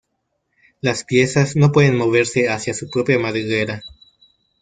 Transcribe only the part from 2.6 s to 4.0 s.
su propia Madriguera.